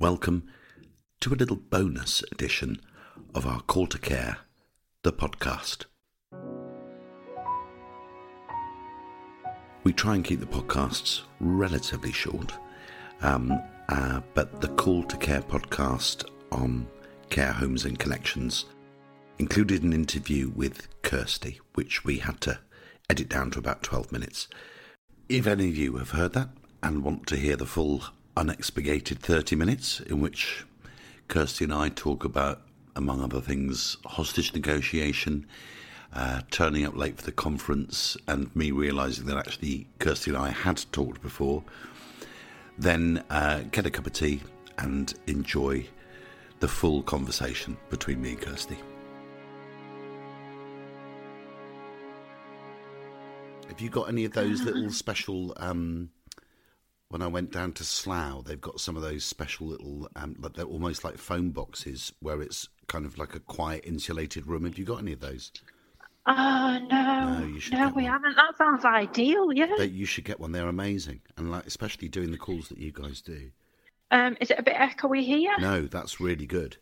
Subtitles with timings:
[0.00, 0.48] Welcome
[1.20, 2.80] to a little bonus edition
[3.32, 4.38] of our Call to Care,
[5.04, 5.84] the podcast.
[9.84, 12.52] We try and keep the podcasts relatively short,
[13.22, 13.52] um,
[13.88, 16.88] uh, but the Call to Care podcast on
[17.30, 18.64] care homes and connections
[19.38, 22.58] included an interview with Kirsty, which we had to
[23.08, 24.48] edit down to about 12 minutes.
[25.28, 26.48] If any of you have heard that
[26.82, 28.02] and want to hear the full
[28.36, 30.64] unexpurgated 30 minutes in which
[31.28, 32.62] Kirsty and I talk about,
[32.96, 35.46] among other things, hostage negotiation,
[36.12, 40.50] uh, turning up late for the conference, and me realizing that actually Kirsty and I
[40.50, 41.64] had talked before,
[42.78, 44.42] then uh, get a cup of tea
[44.78, 45.86] and enjoy
[46.60, 48.78] the full conversation between me and Kirsty.
[53.68, 55.52] Have you got any of those little special?
[55.56, 56.10] Um,
[57.14, 60.54] when I went down to Slough, they've got some of those special little, um, like
[60.54, 64.64] they're almost like phone boxes where it's kind of like a quiet, insulated room.
[64.64, 65.52] Have you got any of those?
[66.26, 68.10] Oh no, No, you should no, we one.
[68.10, 68.34] haven't.
[68.34, 69.52] That sounds ideal.
[69.52, 69.68] Yeah.
[69.78, 70.50] That you should get one.
[70.50, 73.52] They're amazing, and like especially doing the calls that you guys do.
[74.10, 75.54] Um, is it a bit echoey here?
[75.60, 76.78] No, that's really good.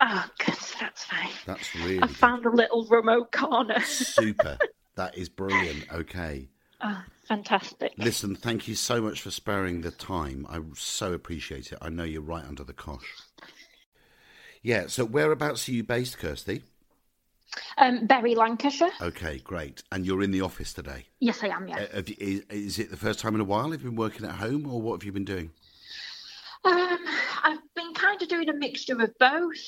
[0.00, 0.56] Oh, good.
[0.80, 1.28] That's fine.
[1.44, 2.16] That's really I good.
[2.16, 3.80] found a little remote corner.
[3.84, 4.56] super.
[4.94, 5.84] That is brilliant.
[5.92, 6.48] Okay.
[6.82, 7.92] oh, fantastic.
[7.96, 10.46] Listen, thank you so much for sparing the time.
[10.48, 11.78] I so appreciate it.
[11.80, 13.14] I know you're right under the cosh.
[14.62, 16.62] Yeah, so whereabouts are you based, Kirsty?
[17.78, 18.90] Um, Bury, Lancashire.
[19.00, 19.82] Okay, great.
[19.92, 21.06] And you're in the office today.
[21.20, 21.68] Yes, I am.
[21.68, 21.86] Yeah.
[21.94, 23.70] Uh, you, is, is it the first time in a while?
[23.70, 25.50] You've you been working at home, or what have you been doing?
[26.64, 26.98] Um,
[27.44, 29.64] I've been kind of doing a mixture of both.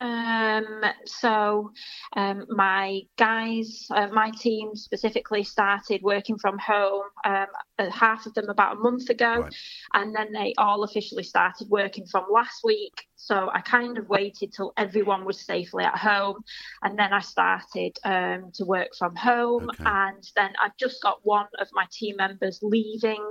[0.00, 1.72] Um, so
[2.16, 7.02] um, my guys, uh, my team specifically started working from home.
[7.24, 7.46] Um,
[7.78, 9.54] uh, half of them about a month ago, Right.
[9.94, 13.06] and then they all officially started working from last week.
[13.16, 16.42] So I kind of waited till everyone was safely at home,
[16.82, 19.70] and then I started um, to work from home.
[19.70, 19.84] Okay.
[19.86, 23.24] And then I've just got one of my team members leaving.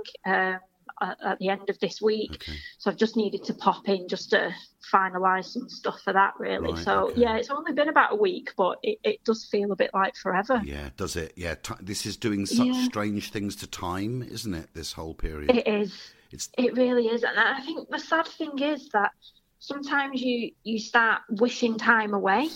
[1.00, 2.58] At, the end of this week, Okay.
[2.78, 4.52] so I've just needed to pop in just to
[4.92, 6.72] finalise some stuff for that, really.
[6.72, 7.20] Right, so okay.
[7.20, 10.16] yeah, it's only been about a week, but it, it does feel a bit like
[10.16, 10.60] forever.
[10.64, 11.32] Yeah, does it?
[11.36, 12.84] Yeah, ti this is doing such Yeah.
[12.84, 14.70] strange things to time, isn't it?
[14.74, 15.54] This whole period.
[15.56, 16.12] It is.
[16.30, 19.12] It's It really is, and I think the sad thing is that
[19.60, 22.48] sometimes you you start wishing time away.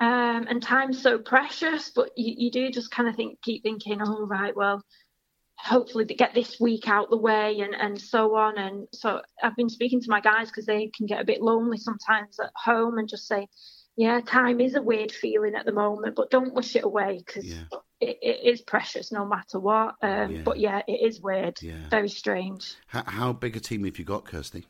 [0.00, 4.00] Um, and time's so precious, but you, you do just kind of think, keep thinking,
[4.02, 4.82] oh right, well,
[5.58, 8.58] hopefully they get this week out the way, and and so on.
[8.58, 11.78] And so I've been speaking to my guys because they can get a bit lonely
[11.78, 13.46] sometimes at home, and just say,
[13.96, 17.44] yeah, time is a weird feeling at the moment, but don't wish it away because
[17.46, 17.64] Yeah.
[18.00, 19.96] it, it is precious no matter what.
[20.02, 20.42] Um, Yeah.
[20.44, 21.88] But yeah, it is weird, Yeah.
[21.90, 22.76] very strange.
[22.86, 24.66] how, how big a team have you got, Kirsty?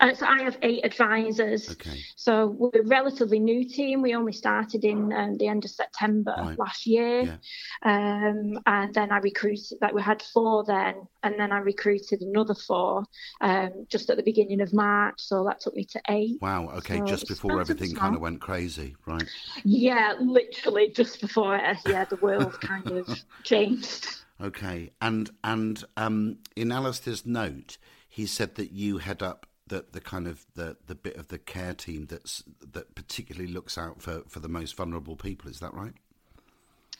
[0.00, 1.70] Uh, so I have eight advisors.
[1.70, 2.00] Okay.
[2.16, 4.02] So we're a relatively new team.
[4.02, 6.58] We only started in um, the end of September Right.
[6.58, 7.38] last year,
[7.82, 9.78] um, and then I recruited.
[9.80, 13.04] Like we had four then, and then I recruited another four
[13.40, 15.14] um, just at the beginning of March.
[15.18, 16.38] So that took me to eight.
[16.40, 16.68] Wow.
[16.76, 19.28] Okay, So just before everything kind of went crazy, right?
[19.64, 21.60] Yeah, literally just before.
[21.86, 23.08] Yeah, the world kind of
[23.44, 24.08] changed.
[24.40, 30.00] Okay, and and um, in Alistair's note, he said that you head up the, the
[30.00, 34.22] kind of the, the bit of the care team that's that particularly looks out for,
[34.28, 35.50] for the most vulnerable people.
[35.50, 35.92] Is that right?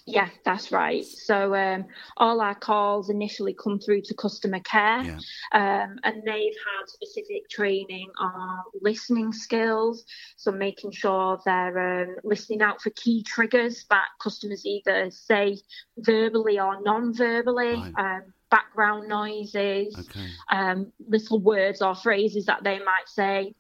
[0.08, 1.04] Yeah, that's right.
[1.04, 5.18] So um, all our calls initially come through to customer care, Yeah.
[5.52, 10.04] um, and they've had specific training on listening skills.
[10.36, 15.58] So making sure they're um, listening out for key triggers that customers either say
[15.98, 18.22] verbally or non-verbally, Right.
[18.52, 20.28] Um, background noises, Okay.
[20.50, 23.54] um, little words or phrases that they might say.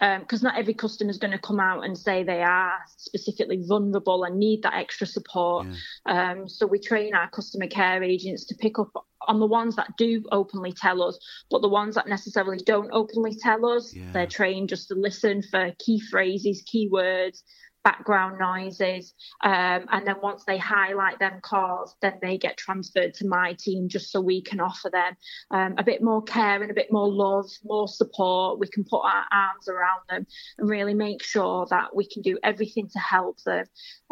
[0.00, 4.24] Because not every customer is going to come out and say they are specifically vulnerable
[4.24, 5.66] and need that extra support.
[6.06, 6.32] Yeah.
[6.32, 8.90] Um, so we train our customer care agents to pick up
[9.28, 11.18] on the ones that do openly tell us,
[11.50, 14.10] but the ones that necessarily don't openly tell us, Yeah.
[14.12, 17.44] they're trained just to listen for key phrases, key words,
[17.84, 23.26] background noises, um, and then once they highlight them calls, then they get transferred to
[23.26, 25.14] my team just so we can offer them
[25.50, 28.58] um, a bit more care and a bit more love, more support.
[28.58, 30.26] We can put our arms around them
[30.58, 33.64] and really make sure that we can do everything to help them.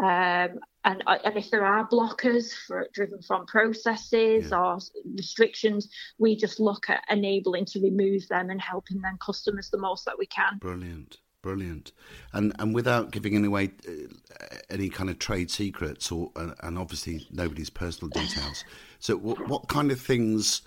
[0.03, 4.59] Um, and, and if there are blockers for, driven from processes Yeah.
[4.59, 4.79] or
[5.17, 5.89] restrictions,
[6.19, 10.19] we just look at enabling to remove them and helping them customers the most that
[10.19, 10.59] we can.
[10.59, 11.19] Brilliant.
[11.43, 11.93] Brilliant.
[12.33, 17.71] And and without giving away uh, any kind of trade secrets or and obviously nobody's
[17.71, 18.65] personal details.
[18.99, 20.63] So what, what kind of things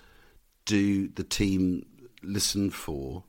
[0.64, 1.86] do the team
[2.22, 3.22] listen for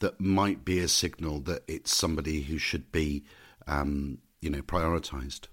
[0.00, 3.24] that might be a signal that it's somebody who should be,
[3.66, 5.48] um, you know, prioritised?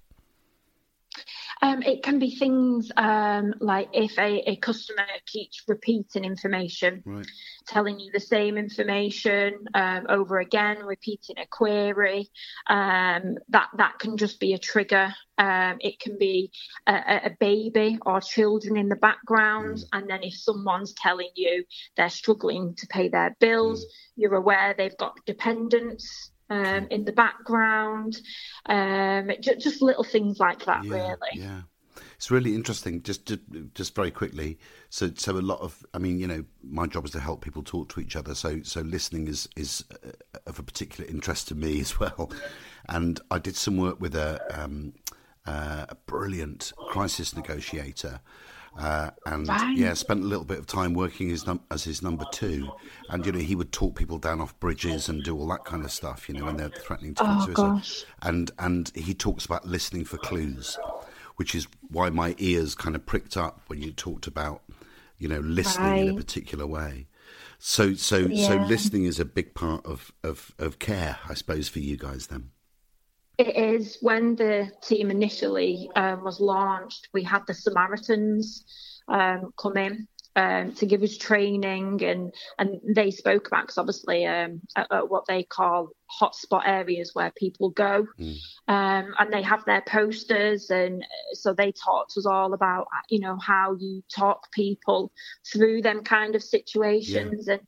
[1.62, 7.26] Um, it can be things um, like if a, a, customer keeps repeating information, right.
[7.66, 12.30] telling you the same information um, over again, repeating a query,
[12.66, 15.12] um, that that can just be a trigger.
[15.36, 16.50] Um, it can be
[16.86, 19.84] a, a, baby or children in the background, mm.
[19.92, 21.64] and then if someone's telling you
[21.96, 23.88] they're struggling to pay their bills, mm.
[24.16, 28.20] you're aware they've got dependents um, in the background,
[28.66, 31.16] um, just, just, little things like that, yeah, really.
[31.34, 31.60] Yeah.
[32.16, 33.02] It's really interesting.
[33.02, 33.40] Just, just,
[33.74, 34.58] just very quickly.
[34.90, 37.62] So, so a lot of, I mean, you know, my job is to help people
[37.62, 38.34] talk to each other.
[38.34, 40.10] So, so listening is is uh,
[40.46, 42.30] of a particular interest to me as well.
[42.90, 44.92] And I did some work with a um,
[45.46, 48.20] uh, a brilliant crisis negotiator
[48.78, 49.76] uh, and right.
[49.76, 52.70] yeah, spent a little bit of time working as, num- as his number two.
[53.08, 55.84] And you know, he would talk people down off bridges and do all that kind
[55.84, 56.28] of stuff.
[56.28, 57.62] You know, when they're threatening to commit oh, suicide.
[57.62, 58.04] Gosh.
[58.22, 60.78] And and he talks about listening for clues,
[61.36, 64.62] which is why my ears kind of pricked up when you talked about
[65.18, 66.06] you know listening right.
[66.06, 67.06] in a particular way.
[67.58, 68.48] So so yeah.
[68.48, 72.28] so listening is a big part of, of of care, I suppose, for you guys
[72.28, 72.50] then.
[73.40, 78.64] It is when the team initially um, was launched, we had the Samaritans
[79.08, 84.26] um, come in um, to give us training, and and they spoke about because obviously
[84.26, 85.88] um, at, at what they call
[86.20, 88.36] hotspot areas where people go, mm.
[88.68, 91.02] um, and they have their posters, and
[91.32, 95.10] so they taught us all about you know how you talk people
[95.50, 97.54] through them kind of situations, yeah.
[97.54, 97.62] and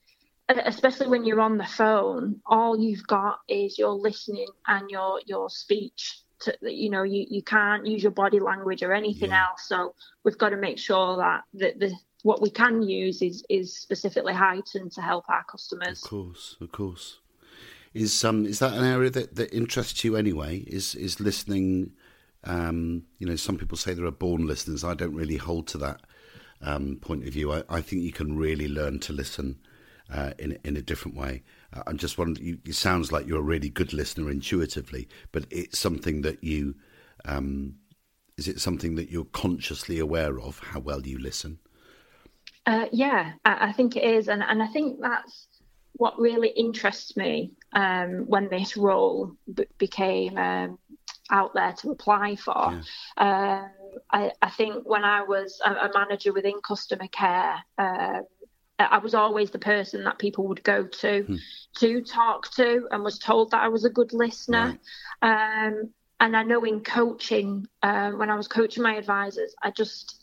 [0.59, 5.51] especially when you're on the phone, all you've got is your listening and your your
[5.51, 6.21] speech.
[6.41, 9.47] To, you know, you, you can't use your body language or anything yeah.
[9.47, 9.69] else.
[9.69, 9.95] So
[10.25, 14.35] we've got to make sure that the, the what we can use is is specifically
[14.35, 16.03] heightened to help our customers.
[16.03, 17.21] Of course, of course.
[17.95, 20.65] Is um is that an area that, that interests you anyway?
[20.67, 21.93] Is is listening?
[22.45, 24.83] Um, you know, some people say there are born listeners.
[24.83, 26.01] I don't really hold to that
[26.61, 27.53] um, point of view.
[27.53, 29.59] I, I think you can really learn to listen
[30.13, 31.43] uh, in in a different way.
[31.73, 32.47] Uh, I'm just wondering.
[32.47, 36.75] You, it sounds like you're a really good listener intuitively, but it's something that you
[37.25, 37.77] um,
[38.37, 41.59] is it something that you're consciously aware of how well you listen?
[42.67, 45.49] Uh, yeah, I, I, think it is, and and I think that's
[45.95, 50.79] what really interests me um, when this role b- became um,
[51.31, 52.81] out there to apply for.
[53.19, 53.63] Yeah.
[53.67, 53.71] Um,
[54.11, 58.23] I, I, think when I was a, a manager within customer care, um,
[58.91, 61.37] I was always the person that people would go to hmm.
[61.79, 64.79] to talk to, and was told that I was a good listener.
[65.23, 65.67] Right.
[65.67, 65.91] Um,
[66.21, 70.22] and I know in coaching, uh, when I was coaching my advisors, I just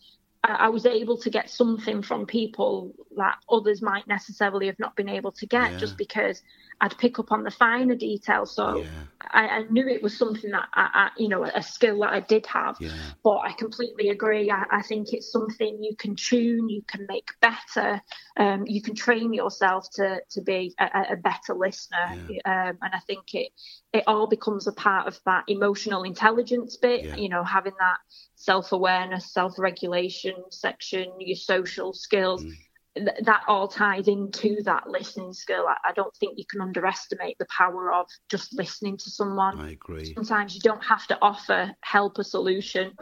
[0.58, 5.10] I was able to get something from people that others might necessarily have not been
[5.10, 5.78] able to get, yeah.
[5.78, 6.42] just because
[6.82, 8.56] I'd pick up on the finer details.
[8.56, 8.88] So yeah.
[9.22, 12.22] I, I, knew it was something that I, I, you know, a skill that I
[12.22, 12.78] did have.
[12.80, 12.92] Yeah.
[13.24, 14.50] But I completely agree.
[14.50, 18.02] I, I, think it's something you can tune, you can make better,
[18.38, 22.12] um, you can train yourself to to be a, a better listener.
[22.46, 23.52] Um, and I think it
[23.94, 27.18] it all becomes a part of that emotional intelligence bit.
[27.18, 27.98] You know, having that
[28.36, 32.44] self awareness, self regulation section, your social skills.
[32.44, 32.56] Mm
[32.96, 35.66] that all ties into that listening skill.
[35.68, 39.60] I, I, don't think you can underestimate the power of just listening to someone.
[39.60, 40.14] I agree.
[40.16, 42.98] Sometimes you don't have to offer help a solution,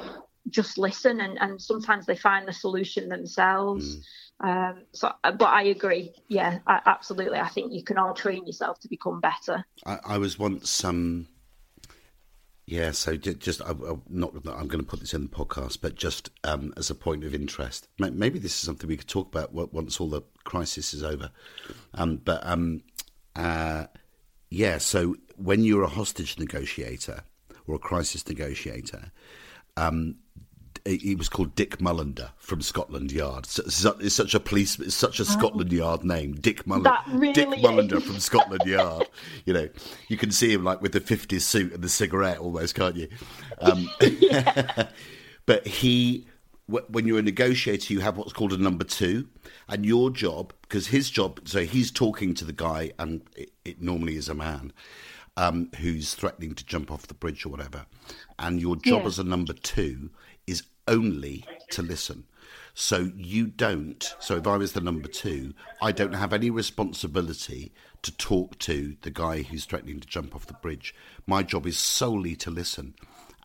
[0.50, 3.98] just listen, and, and sometimes they find the solution themselves.
[3.98, 4.04] Mm.
[4.40, 6.14] Um, so, but I agree.
[6.28, 7.40] Yeah, I, absolutely.
[7.40, 9.66] I think you can all train yourself to become better.
[9.86, 11.28] I, I was once um,
[12.68, 14.34] yeah, so just I, am not.
[14.36, 17.34] I'm going to put this in the podcast, but just um, as a point of
[17.34, 21.32] interest, maybe this is something we could talk about once all the crisis is over.
[21.94, 22.84] Um, but um,
[23.38, 23.86] uh,
[24.50, 27.24] yeah, so when you're a hostage negotiator
[27.68, 29.14] or a crisis negotiator,
[29.78, 30.18] um,
[30.96, 33.46] he was called Dick Mullender from Scotland Yard.
[33.46, 36.98] It's such a police, it's such a Scotland Yard name, Dick Mullender.
[37.08, 39.08] Really Dick Mullender from Scotland Yard.
[39.46, 39.70] You know,
[40.08, 43.10] you can see him like with the '50s suit and the cigarette, almost, can't you?
[43.60, 43.90] Um,
[45.46, 46.26] but he,
[46.68, 49.28] when you're a negotiator, you have what's called a number two,
[49.68, 53.82] and your job, because his job, so he's talking to the guy, and it, it
[53.82, 54.72] normally is a man.
[55.40, 57.86] Um, who's threatening to jump off the bridge or whatever.
[58.40, 59.08] And your job yeah.
[59.08, 60.10] as a number two
[60.48, 62.26] is only to listen.
[62.74, 64.16] So you don't.
[64.20, 68.96] So if I was the number two, I don't have any responsibility to talk to
[69.02, 70.94] the guy who's threatening to jump off the bridge.
[71.26, 72.94] My job is solely to listen.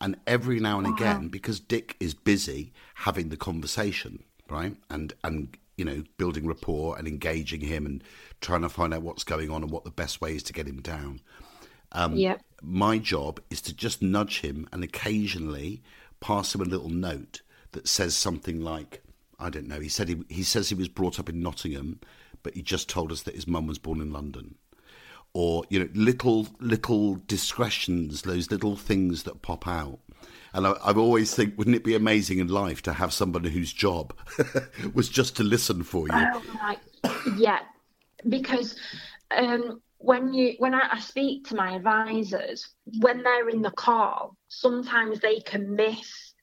[0.00, 5.56] And every now and again, because Dick is busy having the conversation, right, and and
[5.76, 8.04] you know, building rapport and engaging him and
[8.40, 10.66] trying to find out what's going on and what the best way is to get
[10.66, 11.20] him down.
[11.92, 12.36] Um, yeah.
[12.62, 15.82] My job is to just nudge him and occasionally
[16.22, 19.02] pass him a little note that says something like,
[19.38, 19.80] I don't know.
[19.80, 22.00] He said he, he says he was brought up in Nottingham,
[22.42, 24.54] but he just told us that his mum was born in London.
[25.34, 29.98] Or you know, little little discretions, those little things that pop out.
[30.52, 33.72] And I, I always think, wouldn't it be amazing in life to have somebody whose
[33.72, 34.12] job
[34.94, 36.14] was just to listen for you?
[36.14, 36.76] Oh my,
[37.38, 37.60] yeah,
[38.28, 38.76] because
[39.30, 42.68] um, when you when I, I, speak to my advisors,
[43.00, 46.34] when they're in the call, sometimes they can miss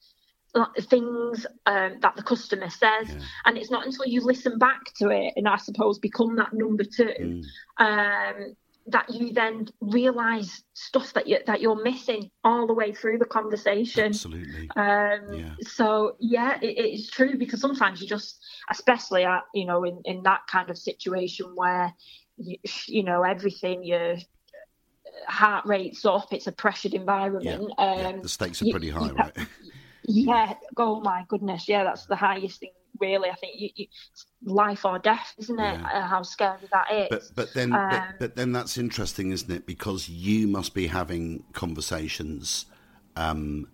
[0.83, 3.21] things um, that the customer says, yeah.
[3.45, 6.83] and it's not until you listen back to it and I suppose become that number
[6.83, 7.13] two.
[7.19, 7.43] Mm.
[7.77, 8.55] Um,
[8.87, 13.25] that you then realize stuff that you that you're missing all the way through the
[13.25, 14.05] conversation.
[14.05, 14.69] Absolutely.
[14.75, 15.53] Um, yeah.
[15.61, 20.23] So yeah, it, it's true because sometimes you just, especially at you know in in
[20.23, 21.93] that kind of situation where
[22.39, 24.17] you, you know everything your
[25.27, 27.45] heart rate's up, it's a pressured environment.
[27.45, 27.55] Yeah.
[27.55, 28.17] Um, yeah.
[28.21, 29.37] The stakes are pretty high, you, right?
[30.11, 30.53] Yeah.
[30.77, 31.69] Oh my goodness.
[31.69, 33.29] Yeah, that's the highest thing really.
[33.29, 33.85] I think you, you,
[34.43, 35.79] life or death, isn't it?
[35.79, 35.87] Yeah.
[35.93, 37.07] Uh, how scary that is.
[37.09, 39.67] But but then um, but, but, then that's interesting, isn't it?
[39.67, 42.65] Because you must be having conversations
[43.15, 43.67] um,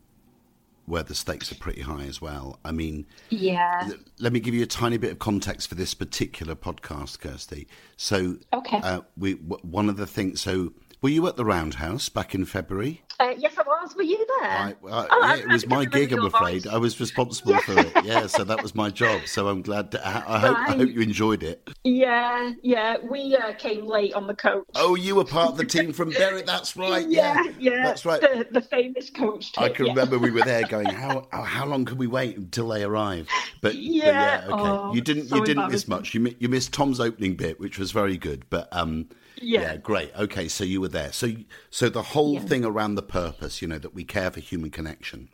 [0.86, 2.60] where the stakes are pretty high as well.
[2.64, 3.90] I mean, yeah.
[4.20, 7.68] let me give you a tiny bit of context for this particular podcast, Kirsty.
[7.98, 10.42] So, okay, uh, we one of the things.
[10.42, 10.74] So,
[11.06, 13.04] were you at the Roundhouse back in February?
[13.20, 13.96] Uh, yes, I was.
[13.96, 14.50] Were you there?
[14.50, 16.12] I, uh, oh, yeah, it was my gig.
[16.12, 16.74] I'm afraid voice.
[16.74, 17.60] I was responsible yeah.
[17.60, 18.06] for it.
[18.06, 19.28] Yeah, so that was my job.
[19.28, 19.92] So I'm glad.
[19.92, 20.58] To, I, I hope.
[20.58, 21.70] I hope you enjoyed it.
[21.84, 22.98] Yeah, yeah.
[23.08, 24.66] We uh, came late on the coach.
[24.74, 26.48] Oh, you were part of the team from Berwick.
[26.48, 27.08] That's right.
[27.08, 27.84] Yeah, yeah, yeah.
[27.84, 28.20] That's right.
[28.20, 29.52] The, the famous coach.
[29.60, 32.84] I can remember we were there going, how how long can we wait until they
[32.84, 33.28] arrive?
[33.62, 34.70] But yeah, but yeah okay.
[34.72, 36.16] Oh, you didn't so you didn't miss much.
[36.16, 38.50] You you missed Tom's opening bit, which was very good.
[38.50, 39.08] But um,
[39.42, 39.62] yeah.
[39.62, 39.78] yeah.
[39.78, 40.12] great.
[40.18, 41.12] Okay, so you were there.
[41.12, 41.32] So,
[41.70, 42.40] so the whole yeah.
[42.42, 45.30] thing around the purpose, you know, that we care for human connection.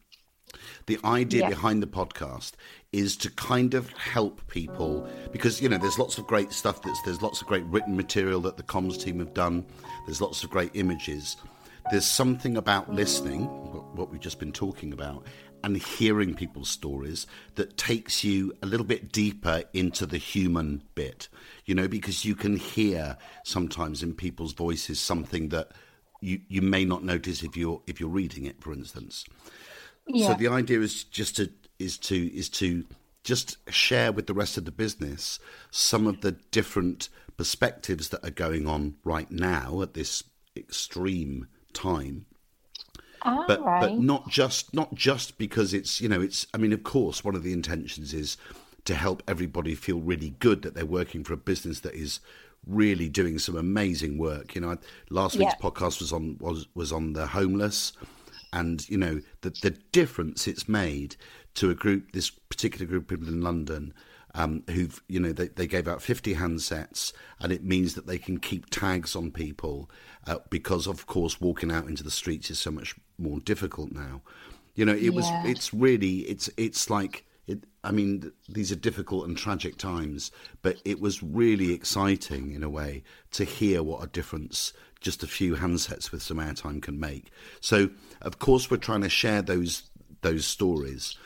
[0.87, 1.49] The idea yeah.
[1.49, 2.53] behind the podcast
[2.91, 6.81] is to kind of help people because you know there's lots of great stuff.
[6.81, 9.65] That's there's lots of great written material that the comms team have done.
[10.05, 11.37] There's lots of great images.
[11.89, 13.45] There's something about listening,
[13.95, 15.25] what we've just been talking about,
[15.63, 21.27] and hearing people's stories that takes you a little bit deeper into the human bit
[21.65, 25.71] you know, because you can hear sometimes in people's voices something that
[26.19, 29.25] you, you may not notice if you're if you're reading it, for instance.
[30.07, 30.27] Yeah.
[30.27, 31.49] So the idea is just to
[31.79, 32.85] is to is to
[33.23, 35.39] just share with the rest of the business
[35.69, 40.23] some of the different perspectives that are going on right now at this
[40.57, 42.25] extreme time.
[43.23, 43.81] All but right.
[43.81, 47.35] but not just not just because it's you know it's I mean of course one
[47.35, 48.37] of the intentions is
[48.85, 52.19] to help everybody feel really good that they're working for a business that is
[52.67, 54.55] really doing some amazing work.
[54.55, 54.77] You know,
[55.09, 55.69] last week's yeah.
[55.69, 57.93] podcast was on was was on the homeless,
[58.53, 61.15] and you know the the difference it's made
[61.55, 63.93] to a group, this particular group of people in London.
[64.33, 67.11] Um, who've you know they, they gave out 50 handsets
[67.41, 69.91] and it means that they can keep tags on people
[70.25, 74.21] uh, because of course walking out into the streets is so much more difficult now
[74.75, 75.09] you know it yeah.
[75.09, 80.31] was it's really it's it's like it, I mean, these are difficult and tragic times,
[80.61, 85.27] but it was really exciting in a way to hear what a difference just a
[85.27, 87.31] few handsets with some airtime can make.
[87.59, 87.89] So,
[88.21, 89.89] of course, we're trying to share those
[90.21, 91.17] those stories,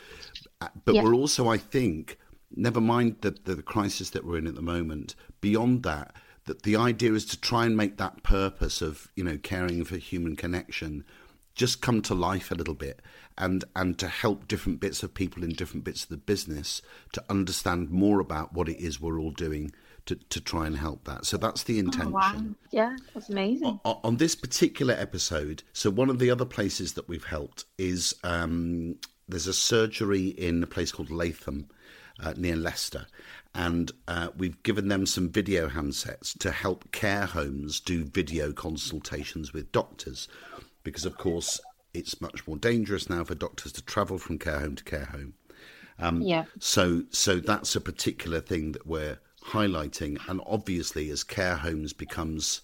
[0.62, 1.02] uh, but yeah.
[1.02, 2.16] we're also, I think,
[2.50, 5.14] never mind the, the, the crisis that we're in at the moment.
[5.42, 9.38] Beyond that, that the idea is to try and make that purpose of you know
[9.42, 11.04] caring for human connection
[11.56, 13.00] just come to life a little bit
[13.36, 16.80] and and to help different bits of people in different bits of the business
[17.12, 19.72] to understand more about what it is we're all doing
[20.06, 21.26] to, to try and help that.
[21.26, 22.12] So that's the intention.
[22.12, 22.42] Oh, wow.
[22.70, 23.80] Yeah, that's amazing.
[23.84, 28.14] On, on, this particular episode, so one of the other places that we've helped is
[28.22, 28.96] um,
[29.28, 31.68] there's a surgery in a place called Latham
[32.20, 33.06] uh, near Leicester.
[33.54, 39.52] And uh, we've given them some video handsets to help care homes do video consultations
[39.52, 40.28] with doctors
[40.86, 41.60] because, of course,
[41.92, 45.34] it's much more dangerous now for doctors to travel from care home to care home.
[45.98, 46.44] Um, yeah.
[46.60, 52.60] So, so that's a particular thing that we're highlighting, and obviously, as care homes becomes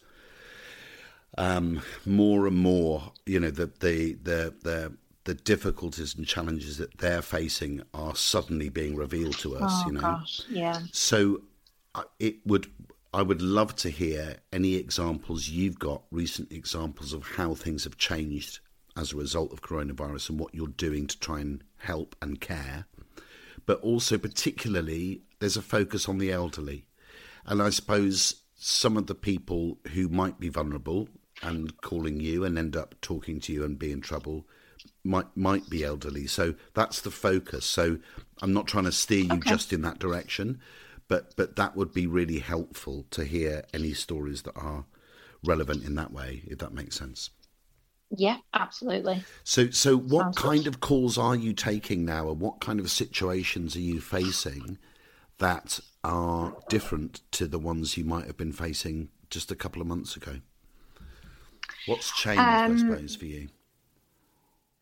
[1.37, 4.93] um, more and more, you know, the the the the
[5.25, 9.83] the difficulties and challenges that they're facing are suddenly being revealed to us.
[9.83, 10.43] Oh, you know, gosh.
[10.49, 10.79] yeah.
[10.93, 11.43] So,
[11.97, 12.71] uh, it would
[13.15, 17.99] I would love to hear any examples you've got, recent examples of how things have
[17.99, 18.61] changed
[18.97, 22.87] as a result of coronavirus and what you're doing to try and help and care.
[23.67, 26.87] But also, particularly, there's a focus on the elderly,
[27.45, 31.09] and I suppose some of the people who might be vulnerable
[31.43, 34.47] and calling you and end up talking to you and be in trouble
[35.05, 36.27] might might be elderly.
[36.27, 37.65] So that's the focus.
[37.65, 37.99] So
[38.41, 39.51] I'm not trying to steer you okay.
[39.51, 40.61] just in that direction,
[41.09, 44.87] but but that would be really helpful to hear any stories that are
[45.45, 47.31] relevant in that way, if that makes sense.
[48.15, 49.25] Yeah, absolutely.
[49.43, 50.75] So, so what Sounds kind good.
[50.75, 54.79] of calls are you taking now, and what kind of situations are you facing
[55.39, 59.89] that are different to the ones you might have been facing just a couple of
[59.89, 60.41] months ago?
[61.87, 63.49] What's changed, um, I suppose, for you?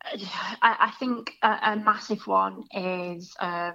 [0.03, 3.73] I, I think a, a, massive one is um,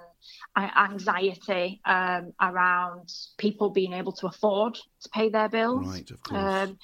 [0.57, 5.87] anxiety um, around people being able to afford to pay their bills.
[5.87, 6.69] Right, of course.
[6.69, 6.79] Um,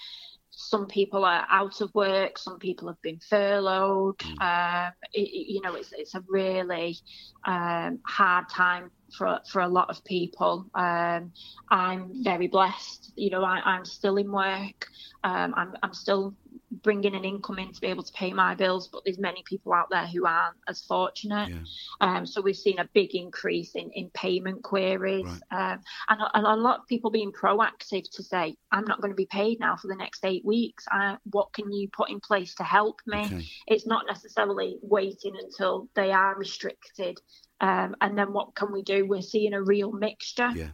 [0.54, 2.38] some people are out of work.
[2.38, 4.18] Some people have been furloughed.
[4.18, 4.87] Mm.
[4.87, 6.99] Um, it, you know, it's it's a really
[7.44, 10.66] um, hard time for for a lot of people.
[10.75, 11.32] Um,
[11.68, 13.12] I'm very blessed.
[13.16, 14.87] You know, I, am still in work.
[15.25, 16.34] Um, I'm I'm still
[16.82, 19.72] bringing an income in to be able to pay my bills, but there's many people
[19.72, 21.50] out there who aren't as fortunate.
[21.50, 21.58] Yeah.
[22.00, 25.72] Um, so we've seen a big increase in, in payment queries, right.
[25.72, 29.12] um, and, a, and, a, lot of people being proactive to say, "I'm not going
[29.12, 30.84] to be paid now for the next eight weeks.
[30.92, 33.46] Uh, what can you put in place to help me?" Okay.
[33.66, 37.20] It's not necessarily waiting until they are restricted.
[37.60, 39.06] Um, and then what can we do?
[39.06, 40.50] We're seeing a real mixture.
[40.54, 40.70] Yeah.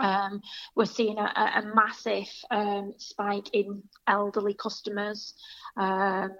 [0.00, 0.40] Um,
[0.74, 5.34] we're seeing a, a massive um, spike in elderly customers.
[5.76, 6.30] Um,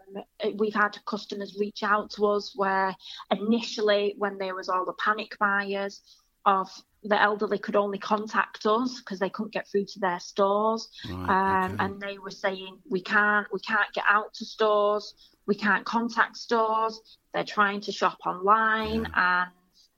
[0.56, 2.94] we've had customers reach out to us where
[3.30, 6.02] initially, when there was all the panic buyers
[6.44, 6.68] of
[7.02, 11.64] the elderly could only contact us because they couldn't get through to their stores, right,
[11.64, 11.84] um, okay.
[11.84, 15.14] and they were saying we can't, we can't get out to stores,
[15.46, 17.00] we can't contact stores.
[17.32, 19.42] They're trying to shop online, yeah.
[19.42, 19.50] and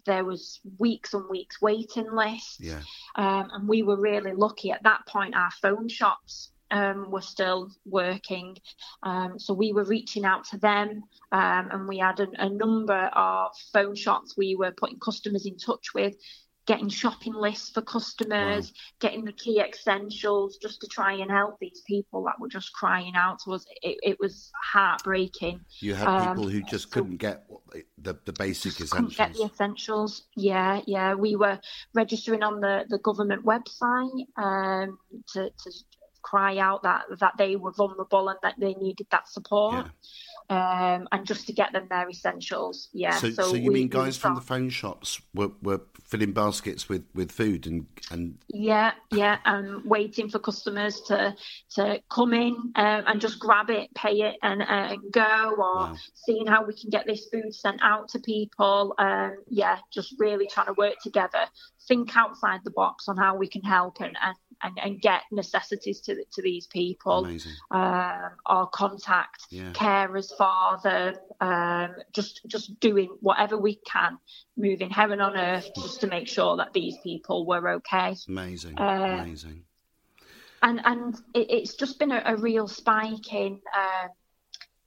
[0.06, 2.58] there was weeks and weeks waiting lists.
[2.60, 2.80] Yeah.
[3.14, 5.34] Um, and we were really lucky at that point.
[5.34, 8.56] Our phone shops um, were still working,
[9.02, 13.10] um, so we were reaching out to them, um, and we had a, a number
[13.12, 16.16] of phone shops we were putting customers in touch with
[16.66, 18.72] getting shopping lists for customers, wow.
[19.00, 23.14] getting the key essentials just to try and help these people that were just crying
[23.16, 23.64] out to us.
[23.82, 25.60] It, it was heartbreaking.
[25.80, 27.44] You had um, people who just couldn't get
[27.98, 29.16] the, the basic essentials.
[29.16, 30.22] Couldn't get the essentials.
[30.36, 31.14] Yeah, yeah.
[31.14, 31.58] We were
[31.94, 34.98] registering on the, the government website um,
[35.32, 35.72] to, to
[36.22, 39.86] cry out that that they were vulnerable and that they needed that support.
[39.86, 39.90] Yeah
[40.50, 42.88] um, and just to get them their essentials.
[42.92, 43.16] Yeah.
[43.16, 46.88] So, so, so you we, mean guys from the phone shops were, were filling baskets
[46.88, 51.34] with, with food and, and yeah, yeah, and waiting for customers to
[51.70, 55.56] to come in um, and just grab it, pay it, and, uh, and go, or
[55.56, 55.96] wow.
[56.14, 58.94] seeing how we can get this food sent out to people.
[58.98, 61.46] Um, yeah, just really trying to work together,
[61.88, 66.00] think outside the box on how we can help and, and and, and get necessities
[66.02, 67.26] to to these people,
[67.70, 69.72] um, or contact yeah.
[69.72, 74.18] carers father, um, just just doing whatever we can,
[74.56, 78.16] moving heaven on earth, just to make sure that these people were okay.
[78.28, 79.64] Amazing, uh, amazing.
[80.62, 83.60] And and it, it's just been a, a real spike in.
[83.76, 84.08] Uh,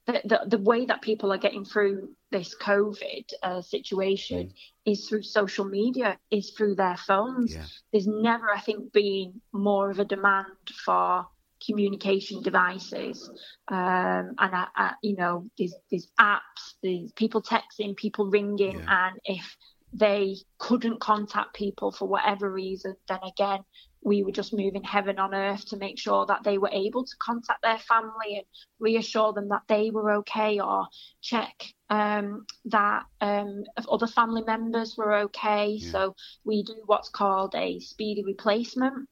[0.06, 4.52] the, the, the, way that people are getting through this COVID uh, situation mm.
[4.84, 7.54] is through social media, is through their phones.
[7.54, 7.64] Yeah.
[7.92, 10.46] There's never, I think, been more of a demand
[10.84, 11.26] for
[11.64, 13.28] communication devices.
[13.68, 18.78] Um, and, I, I, you know, there's, there's apps, there's people texting, people ringing.
[18.78, 19.08] Yeah.
[19.08, 19.56] And if
[19.92, 23.60] they couldn't contact people for whatever reason, then again,
[24.06, 27.16] we were just moving heaven on earth to make sure that they were able to
[27.20, 28.44] contact their family and
[28.78, 30.86] reassure them that they were okay or
[31.20, 35.78] check um, that um, other family members were okay.
[35.80, 35.90] Yeah.
[35.90, 36.14] So
[36.44, 39.08] we do what's called a speedy replacement.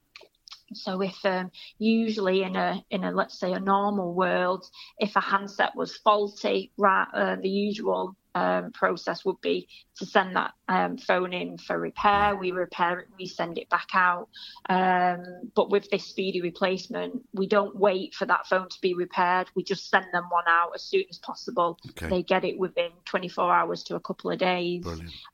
[0.75, 4.65] So if um, usually in a in a let's say a normal world,
[4.99, 10.37] if a handset was faulty, right, uh, the usual um, process would be to send
[10.37, 12.37] that um, phone in for repair.
[12.37, 14.29] We repair it, we send it back out.
[14.69, 19.49] Um, but with this speedy replacement, we don't wait for that phone to be repaired.
[19.55, 21.79] We just send them one out as soon as possible.
[21.91, 22.09] Okay.
[22.09, 24.85] They get it within 24 hours to a couple of days.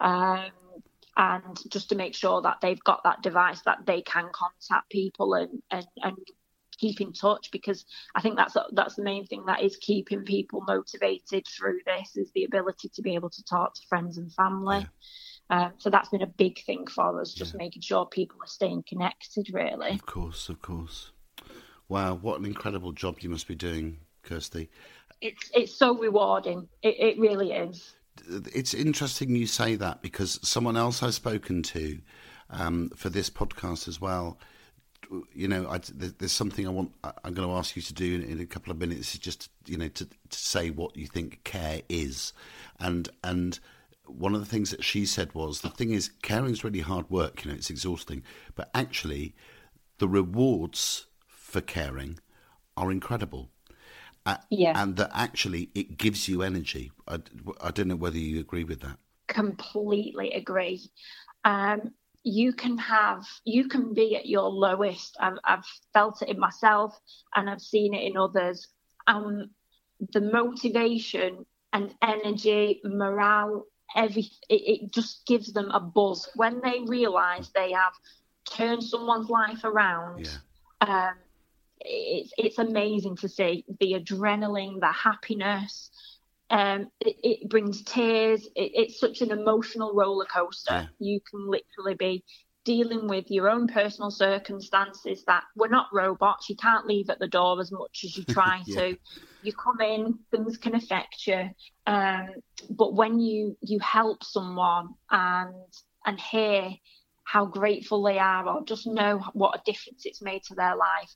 [0.00, 0.50] Um,
[1.16, 5.34] and just to make sure that they've got that device that they can contact people
[5.34, 6.16] and, and, and
[6.80, 10.62] keep in touch because I think that's that's the main thing that is keeping people
[10.66, 14.78] motivated through this is the ability to be able to talk to friends and family.
[14.78, 14.86] Yeah.
[15.50, 17.58] Um, so that's been a big thing for us, just yeah.
[17.58, 19.48] making sure people are staying connected.
[19.52, 21.10] Really, of course, of course.
[21.88, 24.70] Wow, what an incredible job you must be doing, Kirsty.
[25.20, 26.68] It's it's so rewarding.
[26.82, 27.94] It, it really is.
[28.54, 32.00] It's interesting you say that because someone else I've spoken to
[32.50, 34.38] um, for this podcast as well.
[35.34, 36.92] You know, I, there's something I want.
[37.02, 39.14] I'm going to ask you to do in, in a couple of minutes.
[39.14, 42.32] Is just you know to, to say what you think care is,
[42.78, 43.58] and and
[44.06, 47.10] one of the things that she said was the thing is caring is really hard
[47.10, 47.44] work.
[47.44, 48.22] You know, it's exhausting,
[48.54, 49.34] but actually,
[49.98, 52.18] the rewards for caring
[52.76, 53.50] are incredible.
[54.26, 54.80] Uh, yeah.
[54.80, 56.92] And that actually it gives you energy.
[57.08, 57.20] I,
[57.60, 58.98] I don't know whether you agree with that.
[59.28, 60.90] Completely agree.
[61.44, 65.16] Um, you can have you can be at your lowest.
[65.20, 66.98] I've, I've felt it in myself
[67.34, 68.68] and i've seen it in others.
[69.06, 69.50] Um
[70.12, 76.28] the motivation and energy morale every it, it just gives them a buzz.
[76.34, 77.94] When they realize they have
[78.50, 80.28] turned someone's life around
[80.82, 81.08] yeah.
[81.08, 81.14] um
[81.80, 85.90] it's it's amazing to see the adrenaline the happiness
[86.50, 88.44] um, it, it, brings tears.
[88.56, 90.74] It, it's such an emotional roller coaster.
[90.74, 90.86] Yeah.
[90.98, 92.24] You can literally be
[92.64, 96.50] dealing with your own personal circumstances that we're not robots.
[96.50, 98.80] You can't leave at the door as much as you try yeah.
[98.80, 98.98] to.
[99.42, 101.50] You come in, things can affect you.
[101.86, 102.30] Um,
[102.68, 105.54] but when you you help someone and
[106.04, 106.74] and hear
[107.24, 111.14] how grateful they are, or just know what a difference it's made to their life,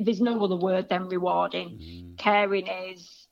[0.00, 1.78] there's no other word than rewarding.
[1.78, 2.18] Mm.
[2.18, 3.25] Caring is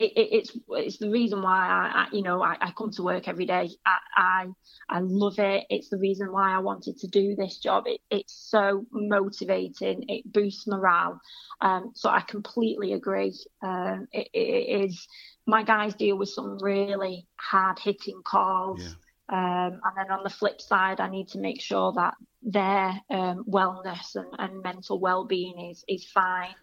[0.00, 3.02] it, it, it's it's the reason why I, I you know I, I, come to
[3.02, 3.68] work every day.
[3.84, 4.46] I, I,
[4.88, 5.64] I love it.
[5.68, 7.84] It's the reason why I wanted to do this job.
[7.86, 10.04] It, it's so motivating.
[10.08, 11.20] It boosts morale.
[11.60, 13.34] Um, so I completely agree.
[13.62, 15.06] Um, it, it is
[15.46, 18.80] my guys deal with some really hard hitting calls.
[18.82, 18.88] Yeah.
[19.32, 23.44] Um, and then on the flip side, I need to make sure that their um,
[23.48, 26.54] wellness and, and mental well-being is is fine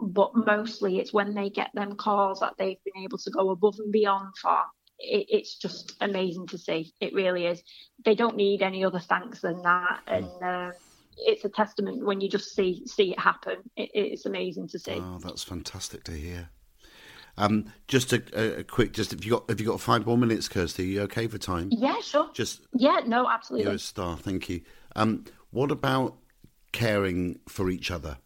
[0.00, 3.76] but mostly it's when they get them calls that they've been able to go above
[3.78, 4.62] and beyond for.
[4.98, 6.92] It, it's just amazing to see.
[7.00, 7.62] It really is.
[8.04, 10.70] They don't need any other thanks than that, and uh,
[11.16, 13.58] it's a testament when you just see see it happen.
[13.76, 14.98] It, it's amazing to see.
[15.00, 16.50] Oh, that's fantastic to hear.
[17.36, 20.48] Um, just a, a, quick, just if you got if you got five more minutes,
[20.48, 21.68] Kirsty, are you okay for time?
[21.70, 22.30] Yeah, sure.
[22.32, 23.66] Just yeah, no, absolutely.
[23.66, 24.16] You're a star.
[24.16, 24.62] Thank you.
[24.96, 26.16] Um, what about
[26.72, 28.18] caring for each other?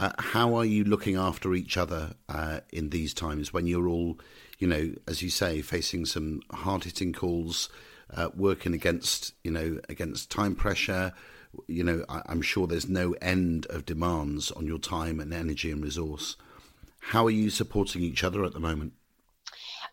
[0.00, 4.18] Uh, how are you looking after each other uh, in these times when you're all,
[4.58, 7.68] you know, as you say, facing some hard hitting calls,
[8.16, 11.12] uh, working against, you know, against time pressure?
[11.66, 15.70] You know, I, I'm sure there's no end of demands on your time and energy
[15.70, 16.38] and resource.
[17.00, 18.94] How are you supporting each other at the moment?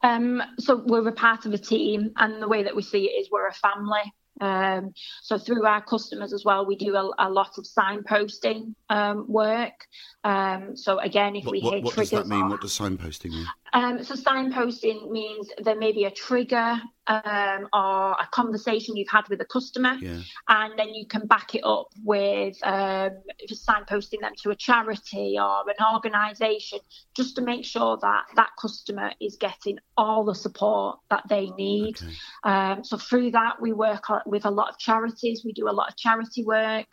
[0.03, 3.19] Um, so we're a part of a team, and the way that we see it
[3.19, 4.13] is we're a family.
[4.39, 9.25] Um, so through our customers as well, we do a, a lot of signposting um,
[9.27, 9.87] work.
[10.23, 12.49] Um, so again, if what, we what, hit what triggers, does that mean?
[12.49, 13.47] What does signposting mean?
[13.77, 19.29] Um, so signposting means there may be a trigger um, or a conversation you've had
[19.29, 20.19] with a customer, yeah.
[20.49, 23.11] and then you can back it up with um,
[23.47, 26.79] just signposting them to a charity or an organisation,
[27.15, 31.97] just to make sure that that customer is getting all the support that they need.
[32.01, 32.13] Okay.
[32.45, 35.43] Um, so through that, we work with a lot of charities.
[35.45, 36.87] We do a lot of charity work.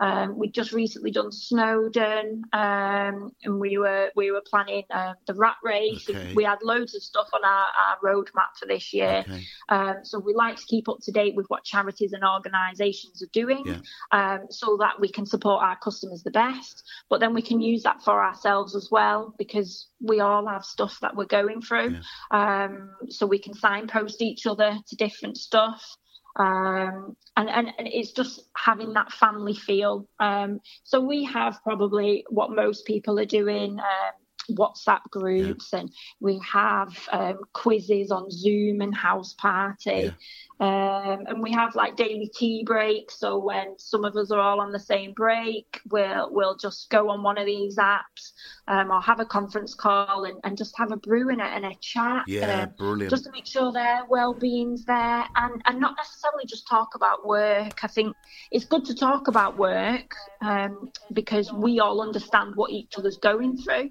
[0.00, 5.34] Um, we just recently done Snowdon, um, and we were we were planning uh, the
[5.34, 6.08] rat race.
[6.08, 6.34] Okay.
[6.34, 9.24] We had loads of stuff on our, our roadmap for this year.
[9.26, 9.42] Okay.
[9.68, 13.30] Um, so we like to keep up to date with what charities and organisations are
[13.32, 13.80] doing, yeah.
[14.12, 16.82] um, so that we can support our customers the best.
[17.08, 20.98] But then we can use that for ourselves as well, because we all have stuff
[21.00, 21.96] that we're going through.
[22.30, 22.64] Yeah.
[22.64, 25.96] Um, so we can signpost each other to different stuff.
[26.38, 30.06] Um, and, and, and, it's just having that family feel.
[30.20, 33.78] Um, so we have probably what most people are doing.
[33.78, 34.12] Um,
[34.50, 35.80] WhatsApp groups, yeah.
[35.80, 39.90] and we have um, quizzes on Zoom and House Party.
[39.90, 40.10] Yeah.
[40.58, 43.18] Um, and we have like daily tea breaks.
[43.18, 47.10] So when some of us are all on the same break, we'll we'll just go
[47.10, 48.32] on one of these apps
[48.66, 51.66] um, or have a conference call and, and just have a brew in it and
[51.66, 52.24] a chat.
[52.26, 53.10] Yeah, um, brilliant.
[53.10, 57.84] Just to make sure their well-being's there and, and not necessarily just talk about work.
[57.84, 58.16] I think
[58.50, 63.58] it's good to talk about work um, because we all understand what each other's going
[63.58, 63.90] through.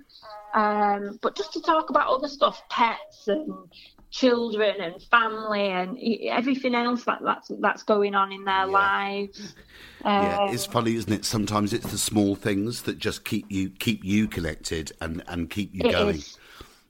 [0.55, 3.51] Um, but just to talk about other stuff, pets and
[4.15, 5.97] children and family and
[6.29, 8.63] everything else that that's that's going on in their yeah.
[8.65, 9.55] lives.
[10.03, 11.25] Um, yeah, it's funny, isn't it?
[11.25, 15.73] Sometimes it's the small things that just keep you keep you connected and and keep
[15.73, 16.17] you going.
[16.17, 16.37] Is.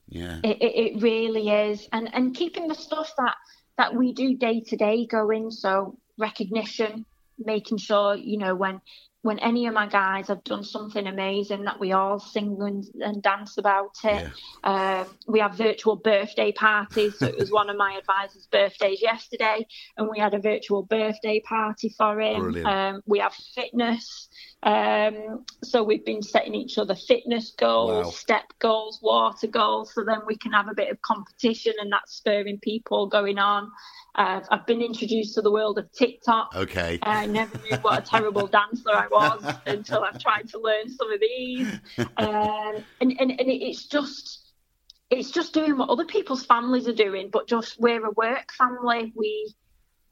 [0.10, 3.36] Yeah, it, it really is, and and keeping the stuff that
[3.78, 5.50] that we do day to day going.
[5.50, 7.06] So recognition,
[7.40, 8.82] making sure you know when
[9.26, 13.24] when any of my guys have done something amazing that we all sing and, and
[13.24, 14.32] dance about it.
[14.64, 15.02] Yeah.
[15.02, 17.18] Um, we have virtual birthday parties.
[17.18, 19.66] So it was one of my advisors' birthdays yesterday,
[19.98, 22.64] and we had a virtual birthday party for him.
[22.68, 24.30] Um, we have fitness.
[24.66, 28.12] Um, so we've been setting each other fitness goals, wow.
[28.12, 32.16] step goals, water goals, so then we can have a bit of competition and that's
[32.16, 33.72] spurring people going on.
[34.16, 36.56] Uh, I've been introduced to the world of TikTok.
[36.56, 36.98] Okay.
[37.04, 41.12] I never knew what a terrible dancer I was until I've tried to learn some
[41.12, 41.72] of these.
[42.18, 44.42] Um, and, and, and it's just
[45.12, 49.14] it's just doing what other people's families are doing, but just we're a work family.
[49.16, 49.54] We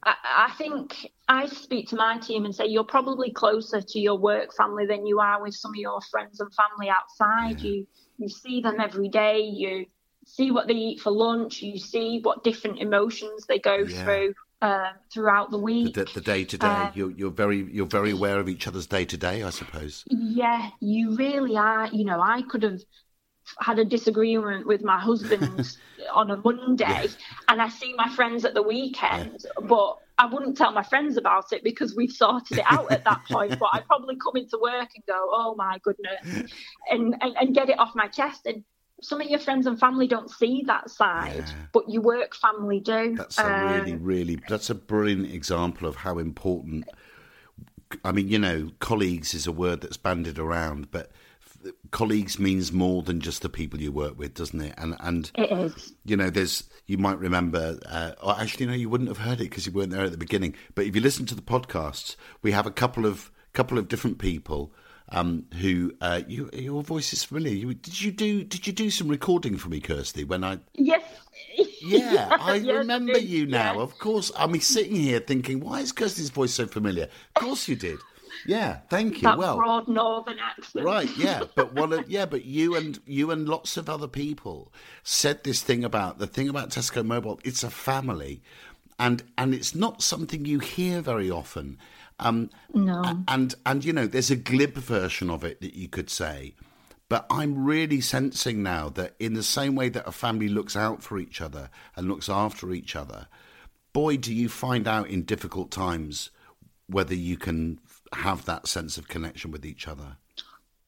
[0.05, 0.15] I,
[0.47, 4.53] I think I speak to my team and say you're probably closer to your work
[4.55, 7.61] family than you are with some of your friends and family outside.
[7.61, 7.69] Yeah.
[7.69, 7.87] You
[8.17, 9.41] you see them every day.
[9.41, 9.85] You
[10.25, 11.61] see what they eat for lunch.
[11.61, 14.03] You see what different emotions they go yeah.
[14.03, 15.93] through uh, throughout the week.
[15.93, 19.17] The, day to day, you're you're very you're very aware of each other's day to
[19.17, 20.05] day, I suppose.
[20.07, 21.87] Yeah, you really are.
[21.87, 22.81] You know, I could have
[23.59, 25.77] had a disagreement with my husband
[26.13, 27.07] on a Monday, yeah.
[27.47, 29.67] and I see my friends at the weekend, yeah.
[29.67, 29.97] but.
[30.15, 33.57] I wouldn't tell my friends about it because we've sorted it out at that point.
[33.57, 36.51] But I'd probably come into work and go, "Oh my goodness,"
[36.87, 38.45] and, and and get it off my chest.
[38.45, 38.63] And
[39.03, 41.53] some of your friends and family don't see that side, yeah.
[41.71, 43.15] but your work family do.
[43.15, 46.85] That's a um, really, really, that's a brilliant example of how important.
[48.03, 51.11] I mean, you know, colleagues is a word that's banded around, but
[51.91, 54.73] colleagues means more than just the people you work with, doesn't it?
[54.77, 55.93] And and it is.
[56.05, 57.79] You know, there's you might remember.
[57.85, 60.55] Uh, actually, no, you wouldn't have heard it because you weren't there at the beginning.
[60.75, 64.17] But if you listen to the podcasts, we have a couple of couple of different
[64.17, 64.73] people
[65.09, 67.53] um, who uh, you, your voice is familiar.
[67.53, 70.23] You, did you do did you do some recording for me, Kirsty?
[70.23, 71.03] When I yes,
[71.81, 73.79] yeah, I yes, remember you now.
[73.79, 77.09] Of course, I'm sitting here thinking, why is Kirsty's voice so familiar?
[77.35, 77.99] Of course, you did.
[78.45, 79.21] Yeah, thank you.
[79.23, 80.85] That well, broad northern accent.
[80.85, 84.71] Right, yeah, but one, yeah, but you and you and lots of other people
[85.03, 87.39] said this thing about the thing about Tesco Mobile.
[87.43, 88.41] It's a family,
[88.99, 91.77] and and it's not something you hear very often.
[92.19, 93.01] Um, no.
[93.27, 96.53] And and you know, there's a glib version of it that you could say,
[97.09, 101.03] but I'm really sensing now that in the same way that a family looks out
[101.03, 103.27] for each other and looks after each other,
[103.93, 106.29] boy, do you find out in difficult times
[106.87, 107.79] whether you can
[108.15, 110.17] have that sense of connection with each other.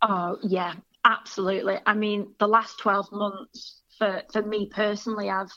[0.01, 1.77] Oh yeah, absolutely.
[1.85, 5.51] I mean, the last twelve months for for me personally, I've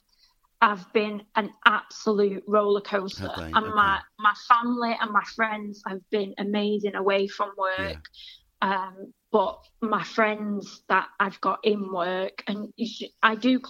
[0.60, 3.30] I've been an absolute roller coaster.
[3.36, 3.68] And okay.
[3.68, 7.78] my my family and my friends have been amazing away from work.
[7.78, 7.98] Yeah.
[8.60, 13.60] Um, but my friends that I've got in work, and should, I do,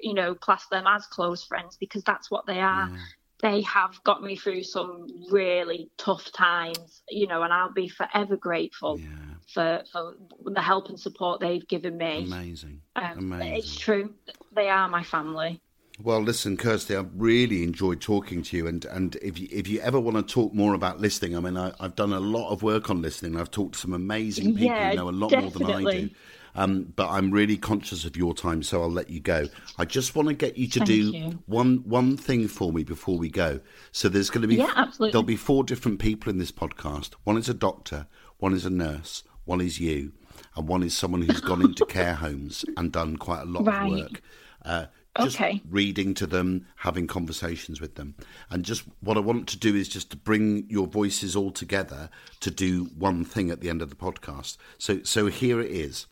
[0.00, 2.88] you know, class them as close friends because that's what they are.
[2.88, 2.98] Yeah.
[3.40, 8.36] They have got me through some really tough times, you know, and I'll be forever
[8.36, 8.98] grateful.
[8.98, 9.06] Yeah.
[9.54, 12.24] For, for the help and support they've given me.
[12.24, 12.82] Amazing.
[12.96, 13.54] Um, Amazing.
[13.54, 14.12] It's true.
[14.54, 15.62] They are my family.
[16.00, 18.68] Well, listen, Kirsty, I've really enjoyed talking to you.
[18.68, 21.56] And, and if, you, if you ever want to talk more about listening, I mean,
[21.56, 23.40] I, have done a lot of work on listening.
[23.40, 25.64] I've talked to some amazing people yeah, who know a lot definitely.
[25.64, 26.10] more than I do.
[26.58, 29.46] Um, but I'm really conscious of your time, so I'll let you go.
[29.78, 31.38] I just want to get you to Thank do you.
[31.46, 33.60] one one thing for me before we go.
[33.92, 35.12] So there's going to be yeah, absolutely.
[35.12, 37.10] there'll be four different people in this podcast.
[37.22, 40.12] One is a doctor, one is a nurse, one is you,
[40.56, 43.84] and one is someone who's gone into care homes and done quite a lot right.
[43.84, 44.22] of work.
[44.64, 44.86] Uh,
[45.20, 45.62] just okay.
[45.68, 48.16] reading to them, having conversations with them.
[48.50, 52.10] And just what I want to do is just to bring your voices all together
[52.40, 54.56] to do one thing at the end of the podcast.
[54.76, 56.06] So so here it is.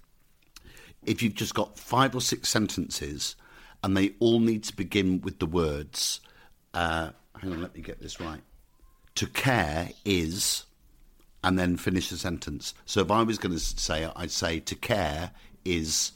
[1.07, 3.37] If you've just got five or six sentences
[3.83, 6.21] and they all need to begin with the words
[6.77, 8.42] uh, hang on, let me get this right.
[9.16, 10.64] To care is
[11.42, 12.75] and then finish the sentence.
[12.85, 15.31] So if I was going to say I'd say to care
[15.64, 16.12] is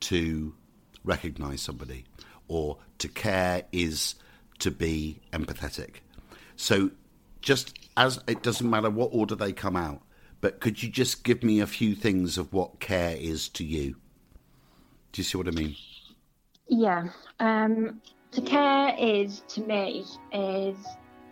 [0.00, 0.54] to
[1.02, 2.04] recognize somebody
[2.46, 4.16] or to care is
[4.58, 5.96] to be empathetic.
[6.56, 6.90] So
[7.40, 10.02] just as it doesn't matter what order they come out,
[10.42, 13.96] but could you just give me a few things of what care is to you?
[15.12, 15.76] Do you see what I mean?
[16.68, 17.08] Yeah.
[17.38, 18.00] Um,
[18.32, 20.76] to care is to me is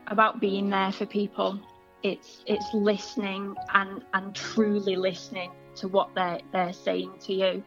[0.07, 1.59] about being there for people.
[2.03, 7.64] It's it's listening and and truly listening to what they're they're saying to you.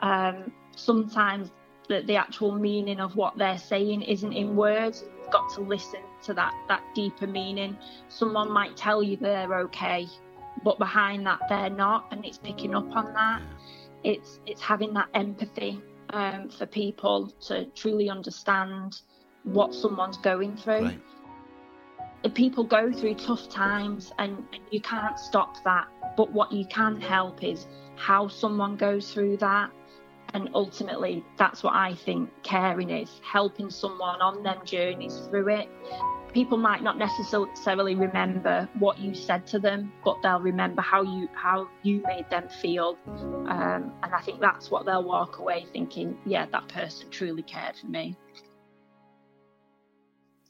[0.00, 1.50] Um, sometimes
[1.88, 5.04] that the actual meaning of what they're saying isn't in words.
[5.20, 7.76] You've got to listen to that that deeper meaning.
[8.08, 10.08] Someone might tell you they're okay,
[10.64, 13.42] but behind that they're not, and it's picking up on that.
[14.04, 19.00] It's it's having that empathy um, for people to truly understand
[19.44, 20.84] what someone's going through.
[20.84, 22.34] Right.
[22.34, 25.88] people go through tough times and, and you can't stop that.
[26.16, 29.70] But what you can help is how someone goes through that.
[30.34, 35.68] And ultimately, that's what I think caring is helping someone on them journeys through it.
[36.32, 41.28] People might not necessarily remember what you said to them, but they'll remember how you
[41.34, 46.16] how you made them feel, um, and I think that's what they'll walk away thinking.
[46.24, 48.16] Yeah, that person truly cared for me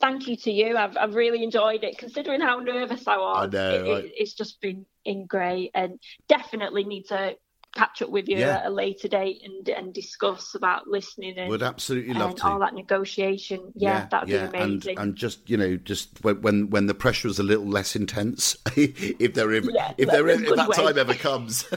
[0.02, 0.76] thank you to you.
[0.76, 3.54] I've, I've really enjoyed it, considering how nervous I was.
[3.54, 3.84] I know.
[3.84, 7.36] It, it, it's just been in great, and definitely need to
[7.74, 8.58] catch up with you yeah.
[8.58, 12.46] at a later date and and discuss about listening and would absolutely love to.
[12.46, 13.72] all that negotiation.
[13.74, 14.46] Yeah, yeah that'd yeah.
[14.46, 14.98] be amazing.
[14.98, 18.56] and, and just you know just when when the pressure is a little less intense
[18.76, 20.76] if there if, if there if that way.
[20.76, 21.64] time ever comes.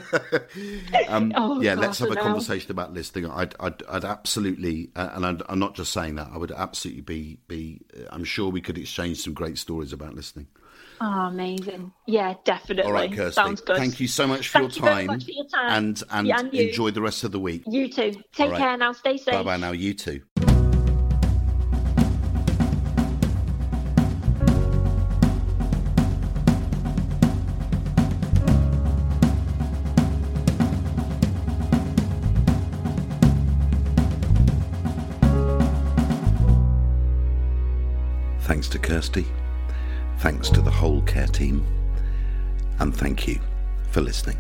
[1.08, 5.25] Um, oh, yeah let's have a conversation about listening I'd I'd, I'd absolutely uh, and
[5.25, 6.29] i I'm not just saying that.
[6.34, 10.47] I would absolutely be be I'm sure we could exchange some great stories about listening
[11.01, 11.91] Oh, amazing.
[12.08, 12.84] Yeah, definitely.
[12.84, 13.34] All right, Kirsty.
[13.34, 13.77] Sounds good.
[13.77, 15.71] Thank you so much for, your time, much for your time.
[15.71, 17.63] And, and, yeah, and enjoy the rest of the week.
[17.67, 18.13] You too.
[18.34, 18.58] Take right.
[18.58, 18.93] care now.
[18.93, 19.34] Stay safe.
[19.34, 19.71] Bye bye now.
[19.71, 20.21] You too.
[38.41, 39.25] Thanks to Kirsty.
[40.26, 41.64] Thanks to the whole care team.
[42.80, 43.40] And thank you
[43.92, 44.38] for listening.